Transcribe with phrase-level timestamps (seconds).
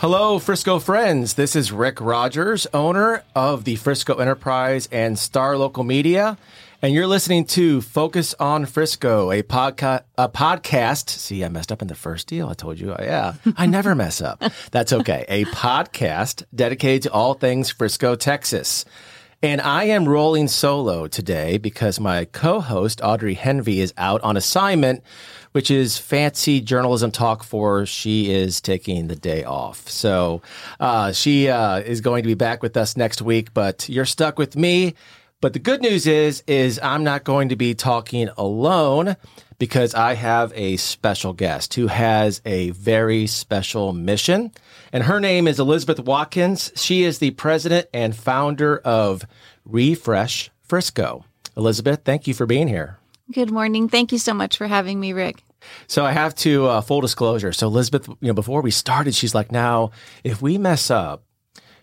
[0.00, 1.34] Hello, Frisco friends.
[1.34, 6.38] This is Rick Rogers, owner of the Frisco Enterprise and Star Local Media,
[6.80, 10.04] and you're listening to Focus on Frisco, a podcast.
[10.16, 11.10] A podcast.
[11.10, 12.48] See, I messed up in the first deal.
[12.48, 12.96] I told you.
[12.98, 14.42] Yeah, I never mess up.
[14.70, 15.26] That's okay.
[15.28, 18.86] A podcast dedicated to all things Frisco, Texas.
[19.42, 25.02] And I am rolling solo today because my co-host Audrey Henvey is out on assignment
[25.52, 29.88] which is fancy journalism talk for she is taking the day off.
[29.88, 30.42] So
[30.78, 34.38] uh, she uh, is going to be back with us next week, but you're stuck
[34.38, 34.94] with me.
[35.40, 39.16] But the good news is, is I'm not going to be talking alone
[39.60, 44.52] because I have a special guest who has a very special mission.
[44.90, 46.72] And her name is Elizabeth Watkins.
[46.74, 49.22] She is the president and founder of
[49.66, 51.26] Refresh Frisco.
[51.58, 52.98] Elizabeth, thank you for being here.
[53.32, 53.88] Good morning.
[53.88, 55.44] Thank you so much for having me, Rick.
[55.86, 57.52] So I have to uh, full disclosure.
[57.52, 59.90] So Elizabeth, you know, before we started, she's like, "Now,
[60.24, 61.22] if we mess up,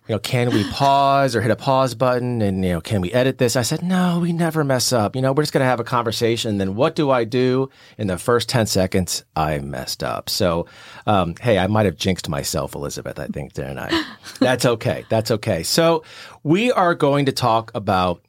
[0.08, 3.12] you know, can we pause or hit a pause button and, you know, can we
[3.12, 3.58] edit this?
[3.58, 5.16] I said, no, we never mess up.
[5.16, 6.58] You know, we're just going to have a conversation.
[6.60, 7.70] Then what do I do?
[7.98, 10.30] In the first 10 seconds, I messed up.
[10.30, 10.66] So,
[11.06, 14.06] um, hey, I might have jinxed myself, Elizabeth, I think, didn't I?
[14.40, 15.06] That's okay.
[15.10, 15.64] That's okay.
[15.64, 16.04] So
[16.42, 18.22] we are going to talk about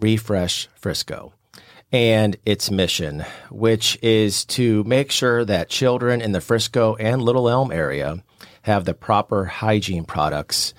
[0.00, 1.34] Refresh Frisco
[1.92, 7.48] and its mission, which is to make sure that children in the Frisco and Little
[7.50, 8.22] Elm area
[8.62, 10.74] have the proper hygiene products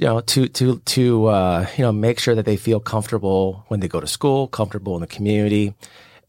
[0.00, 3.80] you know, to to to uh, you know make sure that they feel comfortable when
[3.80, 5.74] they go to school, comfortable in the community.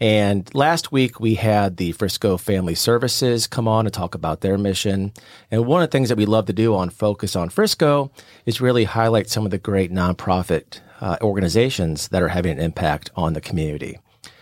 [0.01, 4.57] And last week we had the Frisco Family Services come on to talk about their
[4.57, 5.13] mission.
[5.51, 8.11] And one of the things that we love to do on Focus on Frisco
[8.45, 13.11] is really highlight some of the great nonprofit uh, organizations that are having an impact
[13.15, 13.99] on the community.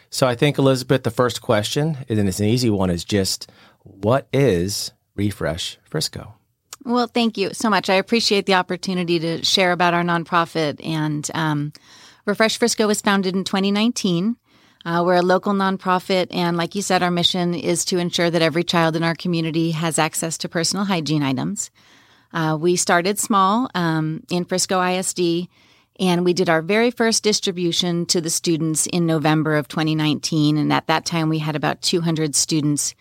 [0.09, 3.51] So I think Elizabeth, the first question, and it's an easy one, is just
[3.83, 6.38] what is Refresh Frisco?
[6.85, 7.89] Well, thank you so much.
[7.89, 10.85] I appreciate the opportunity to share about our nonprofit.
[10.85, 11.73] And um,
[12.25, 14.37] Refresh Frisco was founded in 2019.
[14.85, 18.41] Uh, we're a local nonprofit, and like you said, our mission is to ensure that
[18.41, 21.69] every child in our community has access to personal hygiene items.
[22.31, 25.49] Uh, we started small um, in Frisco ISD,
[25.99, 30.57] and we did our very first distribution to the students in November of 2019.
[30.57, 32.95] And at that time, we had about 200 students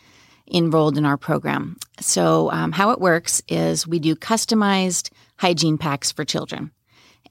[0.53, 1.77] enrolled in our program.
[2.01, 6.71] So, um, how it works is we do customized hygiene packs for children.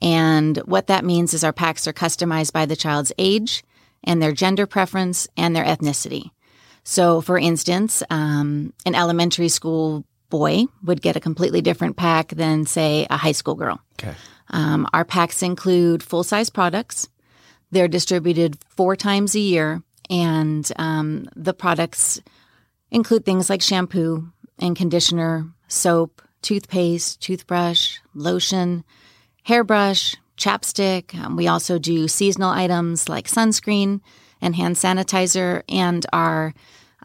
[0.02, 3.64] And what that means is our packs are customized by the child's age
[4.04, 6.32] and their gender preference and their ethnicity.
[6.84, 12.66] So, for instance, um, an elementary school boy would get a completely different pack than,
[12.66, 13.82] say, a high school girl.
[14.00, 14.16] Okay.
[14.50, 17.10] Um, our packs include full size products.
[17.72, 22.22] They're distributed four times a year, and um, the products
[22.92, 28.84] include things like shampoo and conditioner, soap, toothpaste, toothbrush, lotion,
[29.44, 31.16] hairbrush, chapstick.
[31.16, 34.02] Um, we also do seasonal items like sunscreen
[34.42, 35.64] and hand sanitizer.
[35.68, 36.54] And our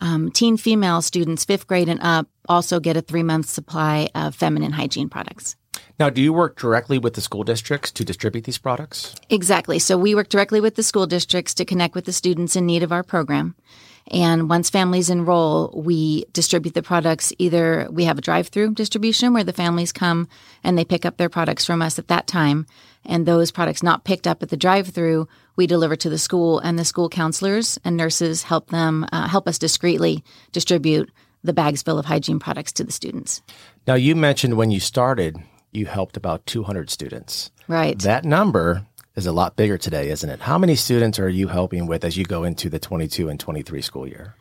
[0.00, 4.34] um, teen female students, fifth grade and up, also get a three month supply of
[4.34, 5.56] feminine hygiene products.
[5.98, 9.14] Now, do you work directly with the school districts to distribute these products?
[9.30, 9.78] Exactly.
[9.78, 12.82] So we work directly with the school districts to connect with the students in need
[12.82, 13.54] of our program.
[14.10, 17.32] And once families enroll, we distribute the products.
[17.38, 20.28] Either we have a drive through distribution where the families come
[20.64, 22.66] and they pick up their products from us at that time.
[23.04, 26.58] And those products not picked up at the drive through, we deliver to the school
[26.58, 31.10] and the school counselors and nurses help them, uh, help us discreetly distribute
[31.44, 33.42] the bags full of hygiene products to the students.
[33.86, 35.36] Now, you mentioned when you started,
[35.72, 37.50] you helped about 200 students.
[37.66, 37.98] Right.
[37.98, 40.40] That number is a lot bigger today, isn't it?
[40.40, 43.82] How many students are you helping with as you go into the 22 and 23
[43.82, 44.34] school year?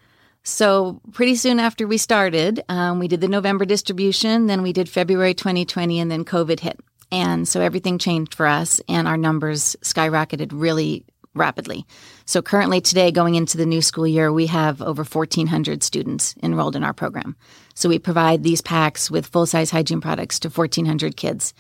[0.44, 4.90] So, pretty soon after we started, um, we did the November distribution, then we did
[4.90, 6.80] February 2020, and then COVID hit.
[7.12, 11.86] And so everything changed for us, and our numbers skyrocketed really rapidly.
[12.26, 16.76] So, currently, today, going into the new school year, we have over 1,400 students enrolled
[16.76, 17.36] in our program.
[17.76, 21.54] So, we provide these packs with full size hygiene products to 1,400 kids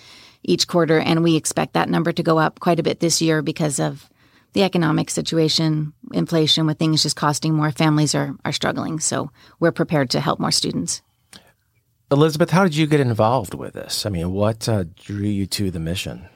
[0.43, 0.99] each quarter.
[0.99, 4.09] And we expect that number to go up quite a bit this year because of
[4.53, 8.99] the economic situation, inflation, with things just costing more, families are, are struggling.
[8.99, 11.01] So we're prepared to help more students.
[12.11, 14.05] Elizabeth, how did you get involved with this?
[14.05, 16.27] I mean, what uh, drew you to the mission?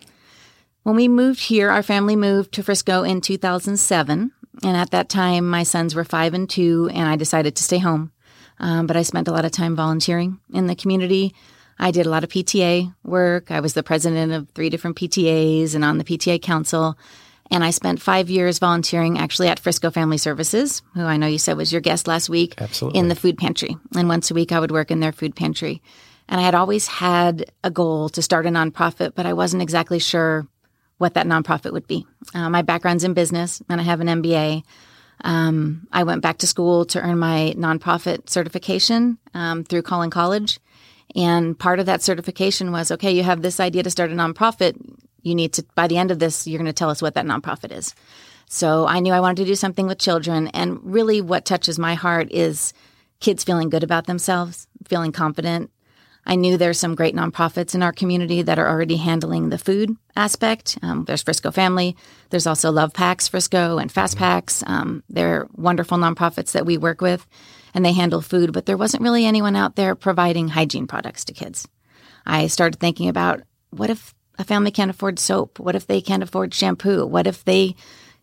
[0.84, 4.32] When we moved here, our family moved to Frisco in 2007.
[4.64, 7.80] And at that time, my sons were five and two, and I decided to stay
[7.80, 8.14] home.
[8.60, 11.36] Um, but I spent a lot of time volunteering in the community.
[11.78, 13.52] I did a lot of PTA work.
[13.52, 16.98] I was the president of three different PTAs and on the PTA council.
[17.52, 21.38] And I spent five years volunteering actually at Frisco Family Services, who I know you
[21.38, 23.00] said was your guest last week, Absolutely.
[23.00, 23.78] in the food pantry.
[23.96, 25.82] And once a week, I would work in their food pantry.
[26.28, 30.00] And I had always had a goal to start a nonprofit, but I wasn't exactly
[30.00, 30.48] sure
[30.98, 32.08] what that nonprofit would be.
[32.34, 34.64] Uh, my background's in business, and I have an MBA.
[35.24, 40.60] Um, I went back to school to earn my nonprofit certification um, through Collin College.
[41.16, 44.76] And part of that certification was okay, you have this idea to start a nonprofit
[45.26, 47.26] you need to, by the end of this, you're going to tell us what that
[47.26, 47.96] nonprofit is.
[48.48, 50.48] So I knew I wanted to do something with children.
[50.50, 52.74] And really, what touches my heart is
[53.20, 55.72] kids feeling good about themselves, feeling confident.
[56.26, 59.96] I knew there's some great nonprofits in our community that are already handling the food
[60.16, 60.78] aspect.
[60.82, 61.96] Um, there's Frisco Family.
[62.32, 64.64] There's also Love Packs Frisco and Fast Packs.
[64.66, 67.28] Um, they're wonderful nonprofits that we work with,
[67.74, 68.54] and they handle food.
[68.54, 71.68] But there wasn't really anyone out there providing hygiene products to kids.
[72.26, 75.60] I started thinking about what if a family can't afford soap?
[75.60, 77.06] What if they can't afford shampoo?
[77.06, 77.76] What if they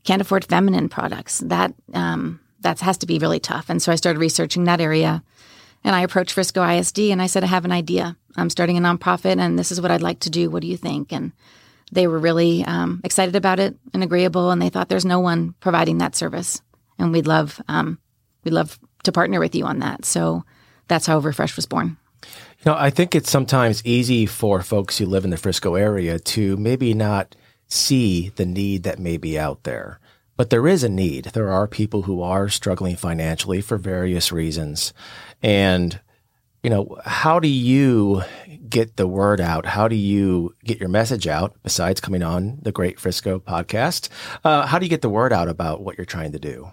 [0.04, 1.38] can't afford feminine products?
[1.38, 3.70] That um, that has to be really tough.
[3.70, 5.22] And so I started researching that area.
[5.84, 8.16] And I approached Frisco ISD and I said, I have an idea.
[8.36, 10.50] I'm starting a nonprofit and this is what I'd like to do.
[10.50, 11.12] What do you think?
[11.12, 11.32] And
[11.90, 14.50] they were really um, excited about it and agreeable.
[14.50, 16.62] And they thought there's no one providing that service.
[16.98, 17.98] And we'd love, um,
[18.44, 20.04] we'd love to partner with you on that.
[20.04, 20.44] So
[20.88, 21.96] that's how Refresh was born.
[22.22, 26.18] You know, I think it's sometimes easy for folks who live in the Frisco area
[26.18, 27.34] to maybe not
[27.66, 29.98] see the need that may be out there.
[30.36, 31.26] But there is a need.
[31.26, 34.92] There are people who are struggling financially for various reasons.
[35.42, 36.00] And,
[36.62, 38.22] you know, how do you
[38.68, 39.66] get the word out?
[39.66, 44.08] How do you get your message out besides coming on the Great Frisco podcast?
[44.44, 46.70] Uh, how do you get the word out about what you're trying to do?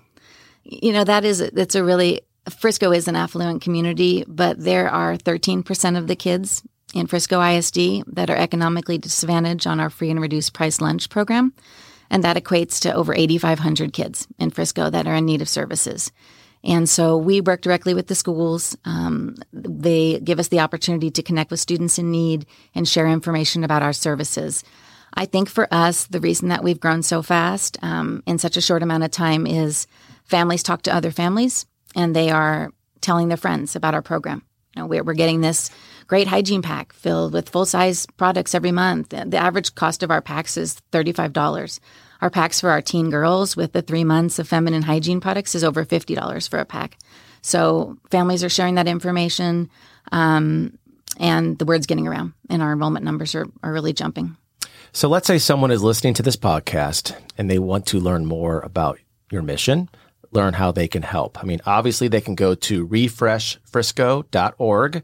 [0.63, 5.15] You know, that is, it's a really Frisco is an affluent community, but there are
[5.15, 6.63] 13% of the kids
[6.93, 11.53] in Frisco ISD that are economically disadvantaged on our free and reduced price lunch program.
[12.09, 16.11] And that equates to over 8,500 kids in Frisco that are in need of services.
[16.63, 18.77] And so we work directly with the schools.
[18.85, 22.45] Um, they give us the opportunity to connect with students in need
[22.75, 24.63] and share information about our services.
[25.13, 28.61] I think for us, the reason that we've grown so fast um, in such a
[28.61, 29.87] short amount of time is
[30.25, 31.65] families talk to other families
[31.95, 32.71] and they are
[33.01, 34.43] telling their friends about our program.
[34.75, 35.71] You know, we're, we're getting this
[36.07, 39.09] great hygiene pack filled with full size products every month.
[39.09, 41.79] The average cost of our packs is $35.
[42.21, 45.63] Our packs for our teen girls with the three months of feminine hygiene products is
[45.63, 46.97] over $50 for a pack.
[47.41, 49.69] So families are sharing that information,
[50.11, 50.77] um,
[51.17, 54.35] and the word's getting around, and our enrollment numbers are, are really jumping.
[54.91, 58.59] So let's say someone is listening to this podcast and they want to learn more
[58.61, 58.99] about
[59.31, 59.89] your mission,
[60.31, 61.37] learn how they can help.
[61.41, 65.03] I mean, obviously, they can go to refreshfrisco.org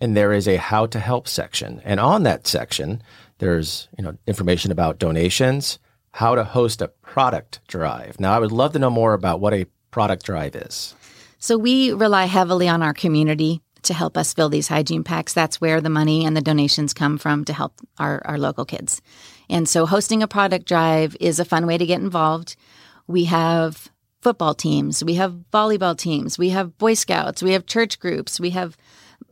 [0.00, 1.82] and there is a how to help section.
[1.84, 3.02] And on that section,
[3.38, 5.80] there's, you know, information about donations,
[6.18, 8.18] how to host a product drive.
[8.18, 10.96] Now, I would love to know more about what a product drive is.
[11.38, 15.32] So we rely heavily on our community to help us fill these hygiene packs.
[15.32, 19.00] That's where the money and the donations come from to help our, our local kids.
[19.48, 22.56] And so hosting a product drive is a fun way to get involved.
[23.06, 23.88] We have
[24.20, 28.50] football teams, we have volleyball teams, we have Boy Scouts, we have church groups, we
[28.50, 28.76] have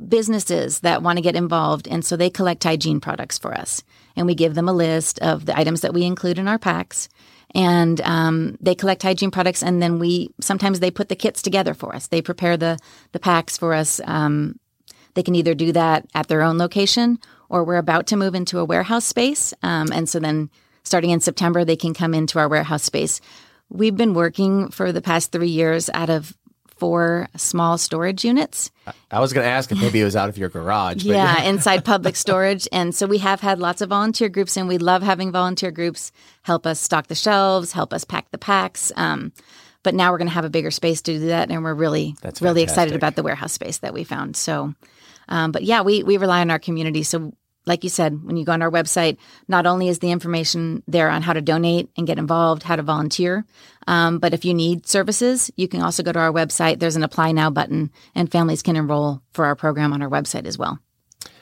[0.09, 1.88] businesses that want to get involved.
[1.88, 3.83] And so they collect hygiene products for us.
[4.17, 7.09] And we give them a list of the items that we include in our packs.
[7.55, 11.75] And um, they collect hygiene products, and then we sometimes they put the kits together
[11.75, 12.09] for us.
[12.09, 12.79] They prepare the
[13.13, 14.01] the packs for us.
[14.05, 14.59] Um,
[15.15, 17.19] they can either do that at their own location,
[17.49, 19.55] or we're about to move into a warehouse space.
[19.63, 20.51] Um, and so then,
[20.83, 23.21] starting in September, they can come into our warehouse space.
[23.71, 26.37] We've been working for the past three years out of
[26.76, 28.71] four small storage units.
[29.11, 31.04] I was going to ask if maybe it was out of your garage.
[31.04, 32.68] yeah, inside public storage.
[32.73, 36.12] And so we have had lots of volunteer groups, and we love having volunteer groups
[36.42, 38.92] help us stock the shelves, help us pack the packs.
[38.97, 39.33] Um,
[39.83, 42.16] but now we're going to have a bigger space to do that, and we're really,
[42.21, 42.73] That's really fantastic.
[42.73, 44.37] excited about the warehouse space that we found.
[44.37, 44.75] So,
[45.28, 47.02] um, but yeah, we we rely on our community.
[47.04, 47.33] So
[47.67, 49.19] like you said, when you go on our website,
[49.49, 52.83] not only is the information there on how to donate and get involved, how to
[52.83, 53.45] volunteer,
[53.87, 56.79] um, but if you need services, you can also go to our website.
[56.79, 60.47] There's an apply now button, and families can enroll for our program on our website
[60.47, 60.79] as well.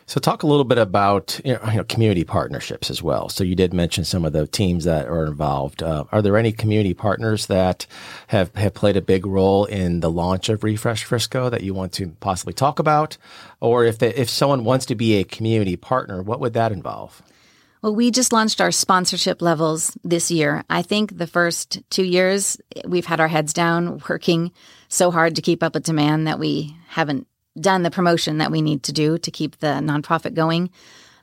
[0.06, 3.28] So, talk a little bit about you know, community partnerships as well.
[3.28, 5.82] So, you did mention some of the teams that are involved.
[5.82, 7.86] Uh, are there any community partners that
[8.26, 11.92] have have played a big role in the launch of Refresh Frisco that you want
[11.94, 13.16] to possibly talk about,
[13.60, 17.22] or if they, if someone wants to be a community partner, what would that involve?
[17.84, 20.64] Well, we just launched our sponsorship levels this year.
[20.70, 22.56] I think the first two years
[22.86, 24.52] we've had our heads down, working
[24.88, 27.26] so hard to keep up with demand that we haven't
[27.58, 30.70] done the promotion that we need to do to keep the nonprofit going.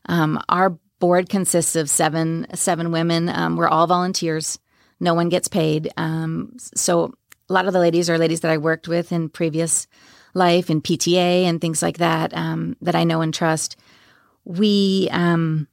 [0.08, 3.30] Um, our board consists of seven seven women.
[3.30, 4.60] Um, we're all volunteers.
[5.00, 5.92] No one gets paid.
[5.98, 7.14] Um, so
[7.50, 9.88] a lot of the ladies are ladies that I worked with in previous
[10.34, 13.76] life in PTA and things like that um, that I know and trust.
[14.46, 15.68] We um,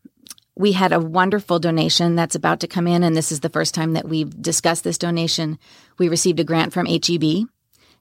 [0.56, 3.74] we had a wonderful donation that's about to come in, and this is the first
[3.74, 5.58] time that we've discussed this donation.
[5.98, 7.48] We received a grant from HEB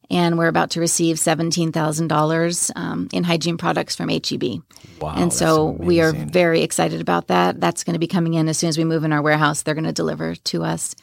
[0.10, 4.62] and we're about to receive $17,000 um, in hygiene products from HEB.
[5.00, 5.14] Wow.
[5.16, 7.60] and so we are very excited about that.
[7.60, 9.62] That's going to be coming in as soon as we move in our warehouse.
[9.62, 10.96] They're going to deliver to us.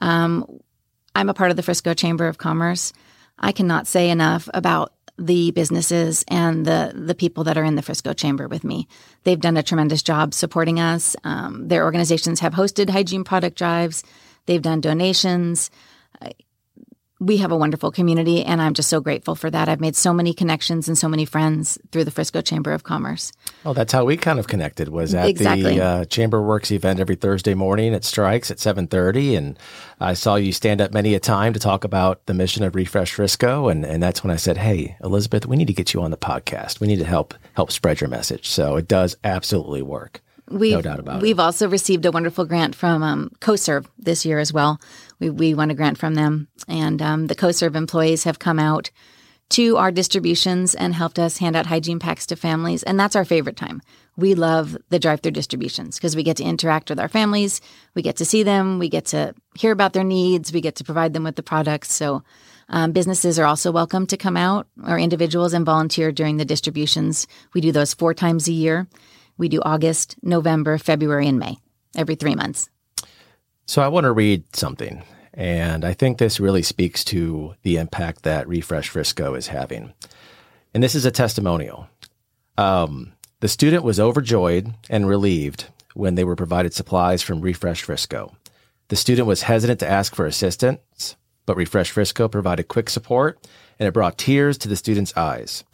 [0.00, 0.60] Um,
[1.14, 2.92] I'm a part of the Frisco Chamber of Commerce.
[3.38, 7.82] I cannot say enough about the businesses and the the people that are in the
[7.82, 8.88] Frisco Chamber with me.
[9.24, 11.14] They've done a tremendous job supporting us.
[11.22, 14.04] Um, their organizations have hosted hygiene product drives.
[14.46, 15.70] They've done donations
[17.22, 19.68] we have a wonderful community, and I'm just so grateful for that.
[19.68, 23.32] I've made so many connections and so many friends through the Frisco Chamber of Commerce.
[23.62, 24.88] Well, that's how we kind of connected.
[24.88, 25.76] Was at exactly.
[25.76, 29.58] the uh, Chamber Works event every Thursday morning at Strikes at 7:30, and
[30.00, 33.12] I saw you stand up many a time to talk about the mission of Refresh
[33.12, 36.10] Frisco, and and that's when I said, "Hey, Elizabeth, we need to get you on
[36.10, 36.80] the podcast.
[36.80, 40.20] We need to help help spread your message." So it does absolutely work.
[40.48, 41.42] We've, no doubt about we've it.
[41.42, 44.80] also received a wonderful grant from um, CoServ this year as well.
[45.18, 48.90] We, we won a grant from them, and um, the CoServ employees have come out
[49.52, 52.82] to our distributions and helped us hand out hygiene packs to families.
[52.82, 53.82] And that's our favorite time.
[54.16, 57.60] We love the drive through distributions because we get to interact with our families,
[57.94, 60.84] we get to see them, we get to hear about their needs, we get to
[60.84, 61.92] provide them with the products.
[61.92, 62.22] So,
[62.68, 67.26] um, businesses are also welcome to come out or individuals and volunteer during the distributions.
[67.52, 68.88] We do those four times a year.
[69.38, 71.58] We do August, November, February, and May
[71.96, 72.70] every three months.
[73.66, 78.22] So I want to read something, and I think this really speaks to the impact
[78.22, 79.92] that Refresh Frisco is having.
[80.74, 81.88] And this is a testimonial.
[82.58, 88.36] Um, the student was overjoyed and relieved when they were provided supplies from Refresh Frisco.
[88.88, 93.38] The student was hesitant to ask for assistance, but Refresh Frisco provided quick support,
[93.78, 95.64] and it brought tears to the student's eyes.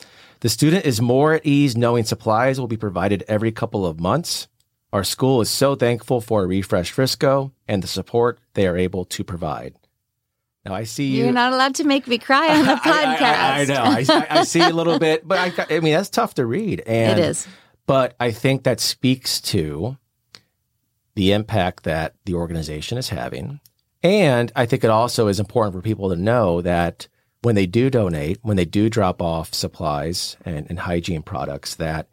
[0.41, 4.47] The student is more at ease knowing supplies will be provided every couple of months.
[4.93, 9.25] Our school is so thankful for Refresh Frisco and the support they are able to
[9.25, 9.75] provide.
[10.65, 11.25] Now I see you.
[11.25, 13.21] You're not allowed to make me cry on the podcast.
[13.21, 13.83] I, I, I know.
[13.83, 16.83] I, I, see a little bit, but I, I mean that's tough to read.
[16.87, 17.49] And, it is.
[17.87, 19.97] But I think that speaks to
[21.17, 23.61] the impact that the organization is having,
[24.03, 27.09] and I think it also is important for people to know that
[27.43, 32.09] when they do donate, when they do drop off supplies and, and hygiene products, that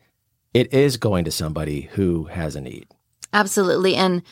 [0.54, 2.88] it is going to somebody who has a need.
[3.34, 3.96] Absolutely.
[3.96, 4.24] And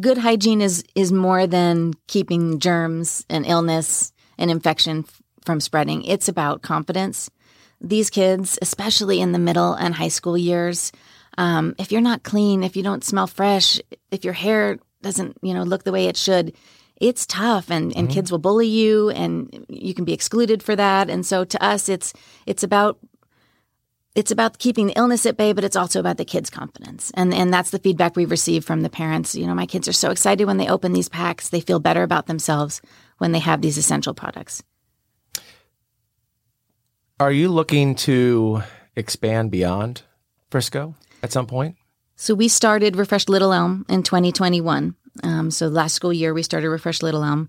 [0.00, 6.02] good hygiene is is more than keeping germs and illness and infection f- from spreading.
[6.04, 7.30] It's about confidence.
[7.80, 10.92] These kids, especially in the middle and high school years,
[11.36, 15.52] um, if you're not clean, if you don't smell fresh, if your hair doesn't, you
[15.52, 16.54] know, look the way it should,
[17.02, 18.14] it's tough and, and mm-hmm.
[18.14, 21.10] kids will bully you and you can be excluded for that.
[21.10, 22.14] And so to us it's
[22.46, 22.98] it's about
[24.14, 27.10] it's about keeping the illness at bay, but it's also about the kids' confidence.
[27.14, 29.34] And and that's the feedback we've received from the parents.
[29.34, 31.48] You know, my kids are so excited when they open these packs.
[31.48, 32.80] They feel better about themselves
[33.18, 34.62] when they have these essential products.
[37.18, 38.62] Are you looking to
[38.94, 40.02] expand beyond
[40.50, 41.76] Frisco at some point?
[42.16, 44.94] So we started Refresh Little Elm in 2021.
[45.22, 47.48] Um, so last school year, we started Refresh Little Elm.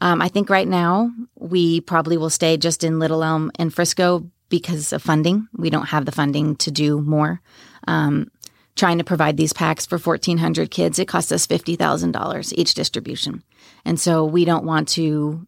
[0.00, 4.30] Um, I think right now we probably will stay just in Little Elm and Frisco
[4.48, 5.48] because of funding.
[5.56, 7.40] We don't have the funding to do more.
[7.86, 8.30] Um,
[8.76, 13.42] trying to provide these packs for 1,400 kids, it costs us $50,000 each distribution.
[13.84, 15.46] And so we don't want to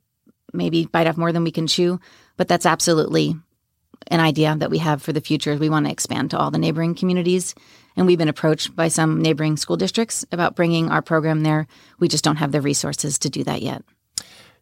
[0.53, 1.99] maybe bite off more than we can chew,
[2.37, 3.37] but that's absolutely
[4.13, 5.57] an idea that we have for the future.
[5.57, 7.55] We want to expand to all the neighboring communities
[7.97, 11.67] and we've been approached by some neighboring school districts about bringing our program there.
[11.99, 13.83] We just don't have the resources to do that yet.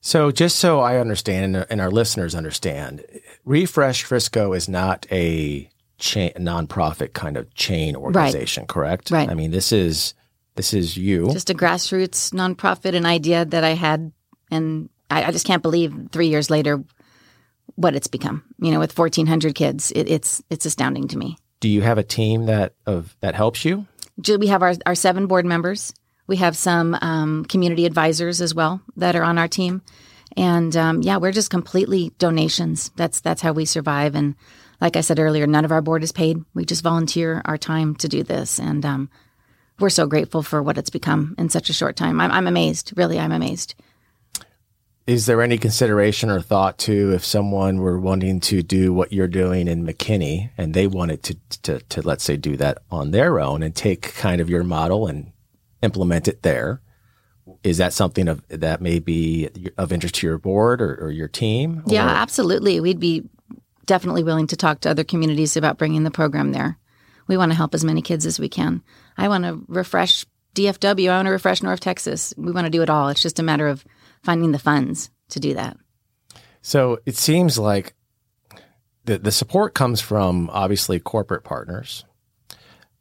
[0.01, 3.05] So, just so I understand and our listeners understand,
[3.45, 8.69] Refresh Frisco is not a chain, nonprofit kind of chain organization, right.
[8.69, 9.11] correct?
[9.11, 9.29] Right.
[9.29, 10.15] I mean, this is
[10.55, 14.11] this is you, just a grassroots nonprofit, an idea that I had,
[14.51, 16.83] and I, I just can't believe three years later
[17.81, 18.43] what it's become.
[18.61, 21.37] You know, with fourteen hundred kids, it, it's it's astounding to me.
[21.61, 23.87] do you have a team that of that helps you?
[24.21, 25.95] Do we have our, our seven board members.
[26.27, 29.83] We have some um, community advisors as well that are on our team,
[30.37, 32.91] and um, yeah, we're just completely donations.
[32.97, 34.15] That's that's how we survive.
[34.15, 34.37] And
[34.81, 36.39] like I said earlier, none of our board is paid.
[36.55, 39.11] We just volunteer our time to do this, and um,
[39.79, 42.21] we're so grateful for what it's become in such a short time.
[42.21, 42.93] I'm, I'm amazed.
[42.97, 43.75] Really, I'm amazed.
[45.11, 49.27] Is there any consideration or thought to if someone were wanting to do what you're
[49.27, 53.41] doing in McKinney and they wanted to, to, to let's say do that on their
[53.41, 55.33] own and take kind of your model and
[55.83, 56.81] implement it there?
[57.65, 61.27] Is that something of that may be of interest to your board or, or your
[61.27, 61.83] team?
[61.89, 62.79] Yeah, absolutely.
[62.79, 63.29] We'd be
[63.87, 66.79] definitely willing to talk to other communities about bringing the program there.
[67.27, 68.81] We want to help as many kids as we can.
[69.19, 70.25] I want to refresh
[70.55, 71.11] DFW.
[71.11, 72.33] I want to refresh North Texas.
[72.37, 73.09] We want to do it all.
[73.09, 73.85] It's just a matter of
[74.23, 75.77] finding the funds to do that.
[76.63, 77.95] So it seems like
[79.05, 82.05] the the support comes from obviously corporate partners,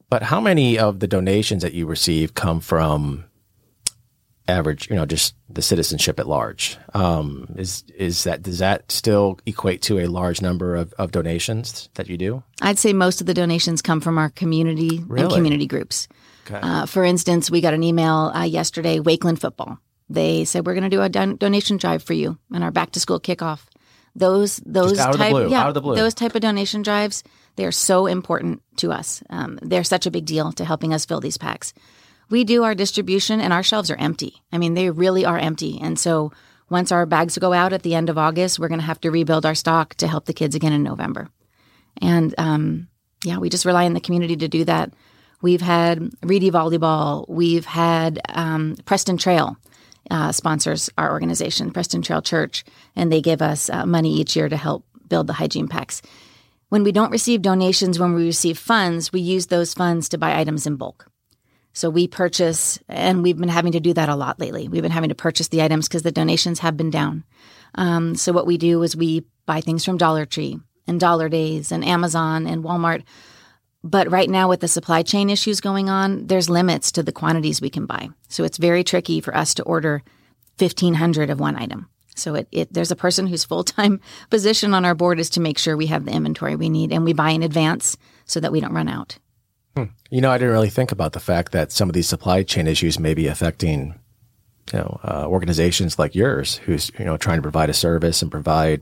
[0.10, 3.26] but how many of the donations that you receive come from
[4.48, 6.78] average, you know, just the citizenship at large?
[6.94, 11.90] Um, is is that does that still equate to a large number of, of donations
[11.96, 12.44] that you do?
[12.62, 15.26] I'd say most of the donations come from our community really?
[15.26, 16.08] and community groups.
[16.48, 16.60] Okay.
[16.62, 20.84] Uh, for instance, we got an email uh, yesterday, Wakeland football they said we're going
[20.84, 23.66] to do a don- donation drive for you and our back to school kickoff.
[24.16, 27.24] Those those type blue, yeah those type of donation drives
[27.56, 29.22] they are so important to us.
[29.30, 31.74] Um, they're such a big deal to helping us fill these packs.
[32.30, 34.42] We do our distribution and our shelves are empty.
[34.52, 35.80] I mean they really are empty.
[35.82, 36.32] And so
[36.70, 39.12] once our bags go out at the end of August, we're going to have to
[39.12, 41.30] rebuild our stock to help the kids again in November.
[42.02, 42.88] And um,
[43.24, 44.94] yeah, we just rely on the community to do that.
[45.42, 47.28] We've had Reedy Volleyball.
[47.28, 49.58] We've had um, Preston Trail
[50.10, 52.64] uh, sponsors our organization, Preston Trail Church,
[52.96, 56.02] and they give us uh, money each year to help build the hygiene packs.
[56.70, 60.40] When we don't receive donations, when we receive funds, we use those funds to buy
[60.40, 61.08] items in bulk.
[61.74, 64.68] So we purchase, and we've been having to do that a lot lately.
[64.68, 67.24] We've been having to purchase the items because the donations have been down.
[67.76, 71.72] Um, so what we do is we buy things from Dollar Tree and Dollar Days
[71.72, 73.04] and Amazon and Walmart
[73.84, 77.62] but right now, with the supply chain issues going on, there's limits to the quantities
[77.62, 78.10] we can buy.
[78.28, 80.04] So it's very tricky for us to order
[80.58, 81.88] 1,500 of one item.
[82.16, 85.40] So it, it there's a person whose full time position on our board is to
[85.40, 88.52] make sure we have the inventory we need and we buy in advance so that
[88.52, 89.18] we don't run out.
[89.78, 89.86] Hmm.
[90.10, 92.68] You know, I didn't really think about the fact that some of these supply chain
[92.68, 93.98] issues may be affecting,
[94.74, 98.30] you know, uh, organizations like yours, who's you know trying to provide a service and
[98.30, 98.82] provide,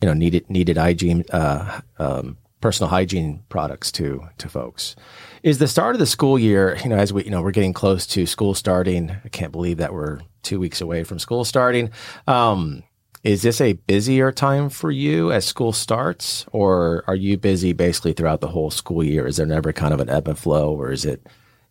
[0.00, 4.96] you know, needed needed hygiene uh, um, personal hygiene products to to folks.
[5.42, 7.72] Is the start of the school year, you know, as we you know we're getting
[7.72, 9.10] close to school starting.
[9.24, 11.90] I can't believe that we're two weeks away from school starting.
[12.26, 12.82] Um,
[13.22, 18.14] is this a busier time for you as school starts, or are you busy basically
[18.14, 19.26] throughout the whole school year?
[19.26, 21.26] Is there never kind of an ebb and flow, or is it?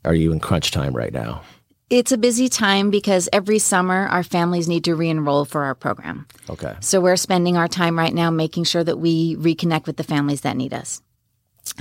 [0.05, 1.41] Are you in crunch time right now?
[1.89, 5.73] It's a busy time because every summer our families need to re enroll for our
[5.73, 6.27] program.
[6.47, 6.75] Okay.
[6.81, 10.41] So we're spending our time right now making sure that we reconnect with the families
[10.41, 11.01] that need us.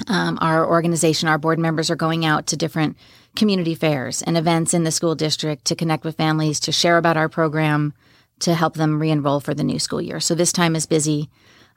[0.07, 2.97] Um, our organization, our board members are going out to different
[3.37, 7.17] community fairs and events in the school district to connect with families, to share about
[7.17, 7.93] our program,
[8.41, 10.21] to help them re enroll for the new school year.
[10.21, 11.29] So this time is busy.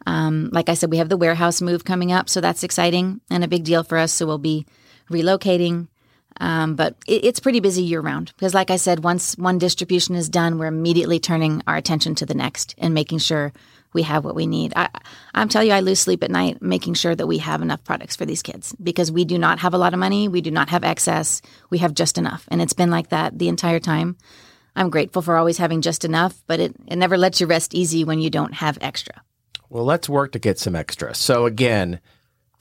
[0.05, 3.43] Um, like I said, we have the warehouse move coming up, so that's exciting and
[3.43, 4.13] a big deal for us.
[4.13, 4.65] So we'll be
[5.09, 5.87] relocating,
[6.41, 10.15] um, but it, it's pretty busy year round because, like I said, once one distribution
[10.15, 13.53] is done, we're immediately turning our attention to the next and making sure
[13.93, 14.73] we have what we need.
[14.75, 14.89] I,
[15.35, 18.15] I'm telling you, I lose sleep at night making sure that we have enough products
[18.15, 20.27] for these kids because we do not have a lot of money.
[20.27, 21.43] We do not have excess.
[21.69, 22.47] We have just enough.
[22.47, 24.17] And it's been like that the entire time.
[24.75, 28.03] I'm grateful for always having just enough, but it, it never lets you rest easy
[28.03, 29.21] when you don't have extra.
[29.69, 31.13] Well, let's work to get some extra.
[31.13, 31.99] So, again,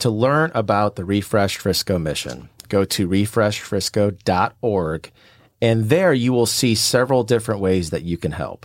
[0.00, 5.12] to learn about the Refresh Frisco mission, go to refreshfrisco.org.
[5.62, 8.64] And there you will see several different ways that you can help.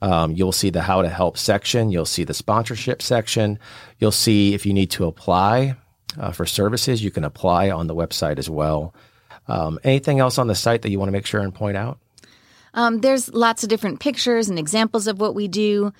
[0.00, 1.90] Um, you'll see the how to help section.
[1.90, 3.58] You'll see the sponsorship section.
[3.98, 5.74] You'll see if you need to apply
[6.18, 8.94] uh, for services, you can apply on the website as well.
[9.48, 11.98] Um, anything else on the site that you want to make sure and point out?
[12.74, 15.92] Um, there's lots of different pictures and examples of what we do.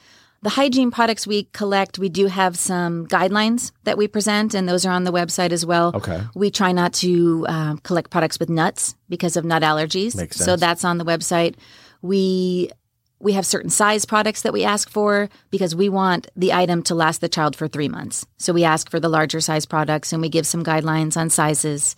[0.47, 4.87] The hygiene products we collect, we do have some guidelines that we present, and those
[4.87, 5.91] are on the website as well.
[5.93, 6.23] Okay.
[6.37, 10.15] We try not to uh, collect products with nuts because of nut allergies.
[10.15, 10.45] Makes sense.
[10.45, 11.57] So that's on the website.
[12.01, 12.71] We
[13.19, 16.95] we have certain size products that we ask for because we want the item to
[16.95, 18.25] last the child for three months.
[18.37, 21.97] So we ask for the larger size products, and we give some guidelines on sizes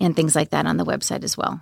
[0.00, 1.60] and things like that on the website as well.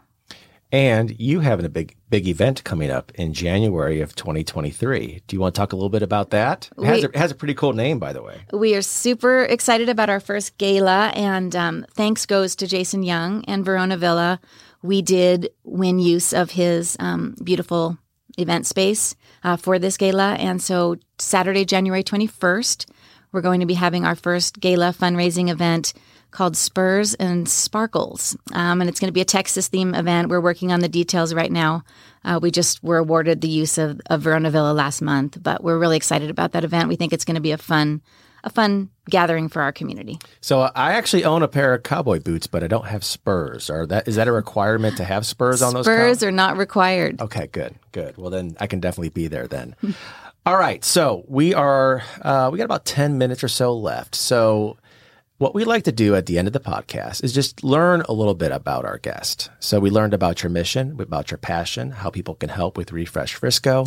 [0.72, 5.22] And you having a big, big event coming up in January of 2023.
[5.26, 6.70] Do you want to talk a little bit about that?
[6.78, 8.40] It has, We- a, it has a pretty cool name, by the way.
[8.54, 13.44] We are super excited about our first gala, and um, thanks goes to Jason Young
[13.44, 14.40] and Verona Villa.
[14.82, 17.98] We did win use of his um, beautiful
[18.38, 22.88] event space uh, for this gala, and so Saturday, January twenty first,
[23.30, 25.92] we're going to be having our first gala fundraising event
[26.32, 30.28] called Spurs and Sparkles, um, and it's going to be a Texas theme event.
[30.28, 31.84] We're working on the details right now.
[32.24, 35.78] Uh, we just were awarded the use of, of Verona Villa last month, but we're
[35.78, 36.88] really excited about that event.
[36.88, 38.02] We think it's going to be a fun
[38.44, 40.18] a fun gathering for our community.
[40.40, 43.70] So I actually own a pair of cowboy boots, but I don't have spurs.
[43.70, 45.86] Are that is that a requirement to have spurs on those?
[45.86, 47.20] Spurs cow- are not required.
[47.20, 48.16] Okay, good, good.
[48.16, 49.76] Well, then I can definitely be there then.
[50.44, 54.16] All right, so we are uh, we got about ten minutes or so left.
[54.16, 54.76] So
[55.42, 58.12] what we like to do at the end of the podcast is just learn a
[58.12, 59.50] little bit about our guest.
[59.58, 63.34] So we learned about your mission, about your passion, how people can help with Refresh
[63.34, 63.86] Frisco.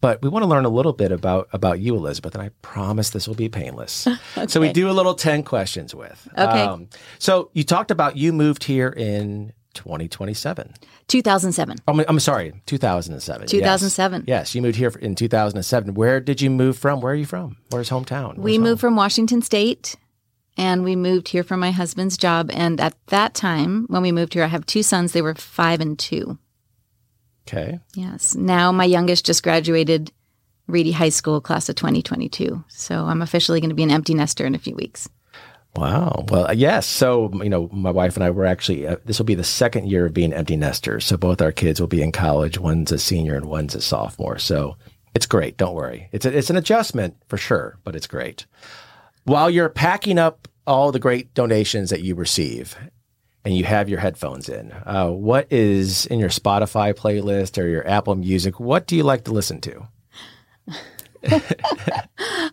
[0.00, 3.10] But we want to learn a little bit about about you, Elizabeth, and I promise
[3.10, 4.06] this will be painless.
[4.46, 6.28] So we do a little ten questions with.
[6.38, 6.60] Okay.
[6.60, 10.74] Um, so you talked about you moved here in 2027.
[11.08, 11.78] 2007.
[11.88, 13.48] I'm, I'm sorry, 2007.
[13.48, 14.24] 2007.
[14.28, 14.54] Yes.
[14.54, 15.94] you moved here in 2007.
[15.94, 17.00] Where did you move from?
[17.00, 17.56] Where are you from?
[17.70, 18.36] Where's hometown?
[18.36, 19.96] We Where's moved from Washington State
[20.56, 22.50] and we moved here for my husband's job.
[22.52, 25.12] And at that time, when we moved here, I have two sons.
[25.12, 26.38] They were five and two.
[27.46, 27.78] Okay.
[27.94, 28.34] Yes.
[28.34, 30.12] Now my youngest just graduated
[30.66, 32.64] Reedy High School class of 2022.
[32.68, 35.08] So I'm officially going to be an empty nester in a few weeks.
[35.76, 36.24] Wow.
[36.28, 36.86] Well, yes.
[36.86, 39.90] So, you know, my wife and I were actually, uh, this will be the second
[39.90, 41.04] year of being empty nesters.
[41.04, 42.58] So both our kids will be in college.
[42.58, 44.38] One's a senior and one's a sophomore.
[44.38, 44.76] So
[45.14, 45.56] it's great.
[45.56, 46.08] Don't worry.
[46.12, 48.46] It's, a, it's an adjustment for sure, but it's great.
[49.24, 52.76] While you're packing up all the great donations that you receive
[53.44, 57.86] and you have your headphones in, uh, what is in your Spotify playlist or your
[57.88, 58.60] Apple Music?
[58.60, 59.88] What do you like to listen to?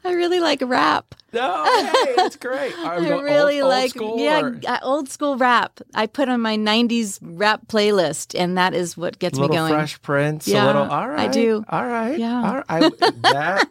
[0.04, 1.14] I really like rap.
[1.34, 1.64] No,
[2.06, 2.74] hey, that's great.
[2.78, 5.80] We I really old, old like yeah, or- old school rap.
[5.94, 9.74] I put on my 90s rap playlist and that is what gets me going.
[9.74, 10.84] Fresh Prince, a Yeah, little.
[10.84, 11.64] All I do.
[11.70, 12.36] All right, Yeah.
[12.48, 12.94] all right.
[13.02, 13.70] I, that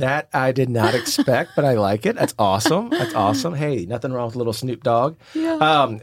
[0.00, 2.16] that I did not expect, but I like it.
[2.16, 2.90] That's awesome.
[2.90, 3.54] That's awesome.
[3.54, 5.16] Hey, nothing wrong with a little Snoop Dogg.
[5.34, 5.54] Yeah.
[5.54, 6.00] Um,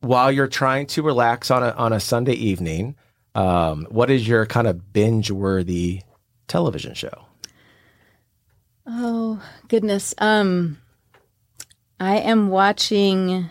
[0.00, 2.96] while you're trying to relax on a on a Sunday evening,
[3.34, 6.02] um, what is your kind of binge worthy
[6.48, 7.26] television show?
[8.86, 10.14] Oh goodness.
[10.18, 10.78] Um
[11.98, 13.50] I am watching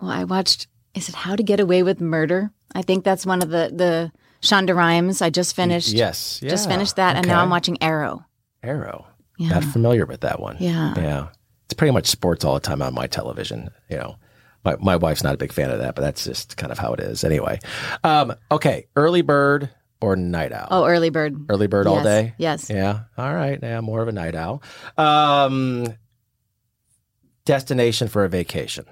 [0.00, 2.50] well, I watched is it How to Get Away with Murder?
[2.74, 5.22] I think that's one of the the Shonda Rhimes.
[5.22, 8.26] I just finished Yes, just finished that and now I'm watching Arrow.
[8.62, 9.06] Arrow.
[9.38, 9.48] Yeah.
[9.48, 10.56] Not familiar with that one.
[10.60, 10.94] Yeah.
[10.96, 11.28] Yeah.
[11.64, 13.70] It's pretty much sports all the time on my television.
[13.88, 14.16] You know,
[14.64, 16.92] my, my wife's not a big fan of that, but that's just kind of how
[16.92, 17.24] it is.
[17.24, 17.58] Anyway.
[18.04, 18.86] Um, okay.
[18.94, 19.70] Early bird
[20.00, 20.68] or night owl?
[20.70, 21.46] Oh, Early Bird.
[21.48, 22.34] Early bird all day?
[22.36, 22.68] Yes.
[22.68, 23.04] Yeah.
[23.16, 23.58] All right.
[23.62, 23.80] Yeah.
[23.80, 24.62] More of a night owl.
[24.98, 25.86] Um,
[27.44, 28.84] destination for a vacation.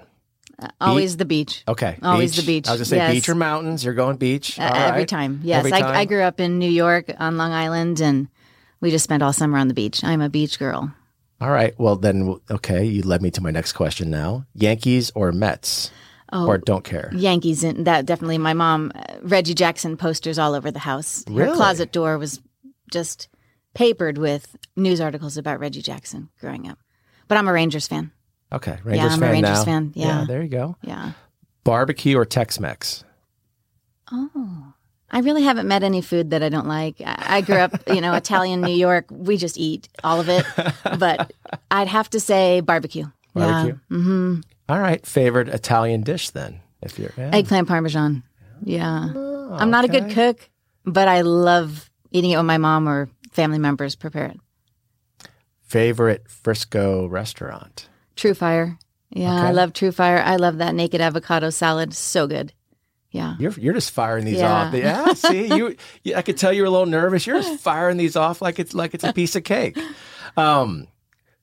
[0.59, 1.63] Uh, always the beach.
[1.67, 1.97] Okay.
[2.01, 3.13] Always the beach, I was going to say yes.
[3.13, 3.83] beach or mountains.
[3.83, 4.59] You're going beach.
[4.59, 5.07] Uh, Every right.
[5.07, 5.41] time.
[5.43, 5.59] Yes.
[5.59, 5.95] Every I, time?
[5.95, 8.27] I grew up in New York on Long Island and
[8.81, 10.03] we just spent all summer on the beach.
[10.03, 10.93] I'm a beach girl.
[11.39, 11.73] All right.
[11.79, 12.83] Well, then, okay.
[12.85, 15.91] You led me to my next question now Yankees or Mets?
[16.33, 17.11] Oh, Or don't care?
[17.13, 21.23] Yankees and that definitely my mom uh, Reggie Jackson posters all over the house.
[21.27, 21.55] Her Really?
[21.57, 22.39] closet door was
[22.91, 23.27] just
[23.73, 26.77] papered with news articles about Reggie Jackson growing up.
[27.27, 28.11] But I'm a Rangers fan.
[28.53, 28.77] Okay.
[28.83, 29.63] Rangers I'm a Rangers now.
[29.65, 30.25] fan, yeah.
[30.27, 30.77] There you go.
[30.83, 31.11] Yeah.
[31.65, 33.03] Barbecue or Tex Mex?
[34.11, 34.73] Oh.
[35.13, 36.95] I really haven't met any food that I don't like.
[37.05, 39.05] I, grew up, you know, Italian New York.
[39.11, 40.45] We just eat all of it.
[40.97, 41.33] But
[41.69, 43.07] I'd have to say barbecue.
[43.33, 43.77] Barbecue?
[43.89, 43.97] Yeah.
[43.97, 45.05] hmm All right.
[45.05, 46.61] Favorite Italian dish then?
[46.81, 47.11] If you're.
[47.17, 48.23] Eggplant parmesan.
[48.63, 49.11] Yeah.
[49.13, 50.49] I'm not a good cook,
[50.85, 54.39] but I love eating it when my mom or family members prepare it.
[55.61, 57.89] Favorite Frisco restaurant?
[58.15, 58.77] True Fire.
[59.09, 60.19] Yeah, I love True Fire.
[60.19, 61.93] I love that naked avocado salad.
[61.93, 62.53] So good.
[63.11, 63.35] Yeah.
[63.39, 64.51] You're you're just firing these Yeah.
[64.53, 64.73] off.
[64.73, 65.13] Yeah.
[65.13, 66.15] See, you, you.
[66.15, 67.27] I could tell you're a little nervous.
[67.27, 69.77] You're just firing these off like it's like it's a piece of cake.
[70.37, 70.87] Um,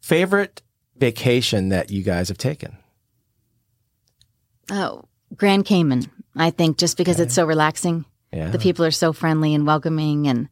[0.00, 0.62] favorite
[0.96, 2.78] vacation that you guys have taken?
[4.70, 5.04] Oh,
[5.36, 6.04] Grand Cayman.
[6.36, 8.04] I think just because it's so relaxing.
[8.32, 8.50] Yeah.
[8.50, 10.48] The people are so friendly and welcoming and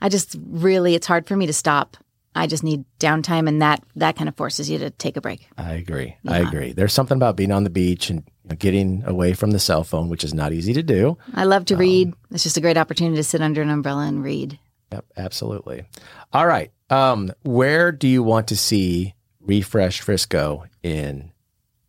[0.00, 1.96] I just really it's hard for me to stop.
[2.34, 5.46] I just need downtime and that that kind of forces you to take a break.
[5.58, 6.16] I agree.
[6.26, 6.72] I agree.
[6.72, 8.24] There's something about being on the beach and
[8.58, 11.16] getting away from the cell phone, which is not easy to do.
[11.34, 12.12] I love to read.
[12.30, 14.58] It's just a great opportunity to sit under an umbrella and read.
[14.92, 15.84] Yep, absolutely.
[16.32, 16.70] All right.
[16.88, 21.32] Um, where do you want to see Refresh Frisco in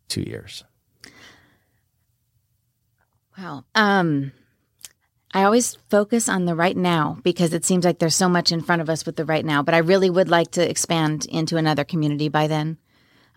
[0.08, 0.64] two years?
[3.36, 3.64] Wow.
[3.74, 4.32] Um
[5.34, 8.60] I always focus on the right now because it seems like there's so much in
[8.60, 9.62] front of us with the right now.
[9.62, 12.76] But I really would like to expand into another community by then.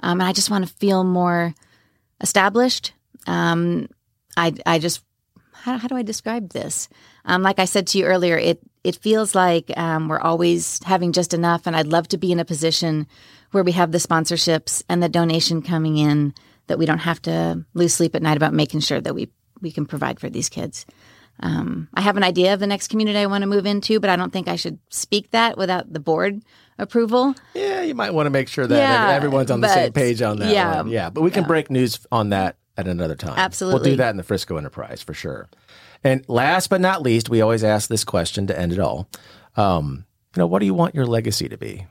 [0.01, 1.55] Um, and I just want to feel more
[2.19, 2.91] established.
[3.25, 3.88] Um,
[4.38, 5.03] I, I just,
[5.53, 6.89] how, how do I describe this?
[7.25, 11.11] Um, like I said to you earlier, it, it feels like um, we're always having
[11.11, 11.65] just enough.
[11.65, 13.07] And I'd love to be in a position
[13.51, 16.33] where we have the sponsorships and the donation coming in
[16.67, 19.29] that we don't have to lose sleep at night about making sure that we,
[19.61, 20.85] we can provide for these kids.
[21.39, 24.09] Um, I have an idea of the next community I want to move into, but
[24.09, 26.41] I don't think I should speak that without the board
[26.77, 27.35] approval.
[27.53, 30.39] Yeah, you might want to make sure that yeah, everyone's on the same page on
[30.39, 30.89] that yeah, one.
[30.89, 31.47] Yeah, but we can yeah.
[31.47, 33.38] break news on that at another time.
[33.38, 33.79] Absolutely.
[33.79, 35.49] We'll do that in the Frisco Enterprise for sure.
[36.03, 39.07] And last but not least, we always ask this question to end it all.
[39.55, 41.85] Um, you know, what do you want your legacy to be?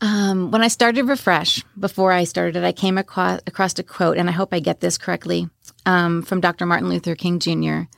[0.00, 4.18] Um, when I started Refresh, before I started it, I came across, across a quote,
[4.18, 5.48] and I hope I get this correctly,
[5.86, 6.66] um, from Dr.
[6.66, 7.88] Martin Luther King Jr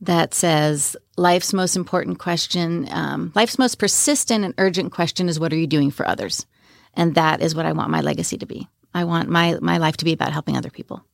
[0.00, 5.52] that says life's most important question, um, life's most persistent and urgent question is what
[5.52, 6.46] are you doing for others?
[6.94, 8.68] And that is what I want my legacy to be.
[8.94, 11.04] I want my, my life to be about helping other people.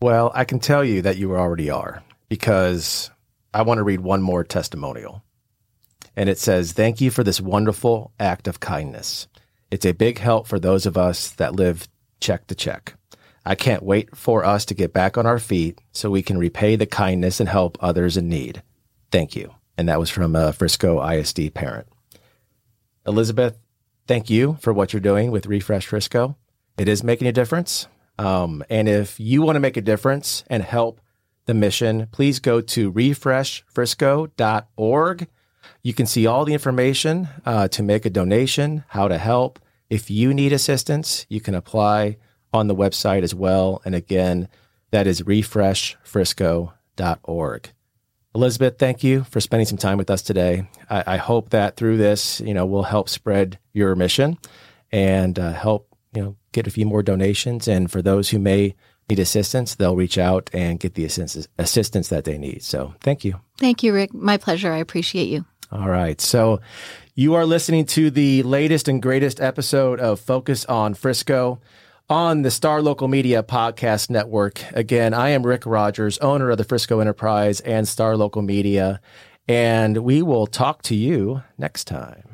[0.00, 3.10] Well, I can tell you that you already are because
[3.52, 5.22] I want to read one more testimonial.
[6.16, 9.28] And it says, Thank you for this wonderful act of kindness.
[9.70, 11.88] It's a big help for those of us that live
[12.20, 12.94] check to check.
[13.46, 16.76] I can't wait for us to get back on our feet so we can repay
[16.76, 18.62] the kindness and help others in need.
[19.10, 19.54] Thank you.
[19.76, 21.88] And that was from a Frisco ISD parent.
[23.06, 23.58] Elizabeth,
[24.06, 26.36] thank you for what you're doing with Refresh Frisco.
[26.76, 27.86] It is making a difference.
[28.18, 31.00] Um, and if you want to make a difference and help
[31.46, 35.28] the mission, please go to refreshfrisco.org.
[35.82, 39.58] You can see all the information uh, to make a donation, how to help.
[39.90, 42.16] If you need assistance, you can apply
[42.52, 43.82] on the website as well.
[43.84, 44.48] And again,
[44.90, 47.70] that is refreshfrisco.org.
[48.34, 50.68] Elizabeth, thank you for spending some time with us today.
[50.90, 54.38] I, I hope that through this, you know, we'll help spread your mission
[54.90, 57.68] and uh, help, you know, get a few more donations.
[57.68, 58.74] And for those who may
[59.08, 62.62] need assistance, they'll reach out and get the assistance, assistance that they need.
[62.62, 63.40] So thank you.
[63.58, 64.14] Thank you, Rick.
[64.14, 64.72] My pleasure.
[64.72, 65.44] I appreciate you.
[65.72, 66.20] All right.
[66.20, 66.60] So
[67.14, 71.60] you are listening to the latest and greatest episode of Focus on Frisco
[72.08, 74.62] on the Star Local Media Podcast Network.
[74.72, 79.00] Again, I am Rick Rogers, owner of the Frisco Enterprise and Star Local Media,
[79.48, 82.33] and we will talk to you next time.